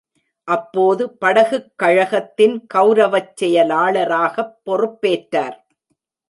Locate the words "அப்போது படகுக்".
0.47-1.71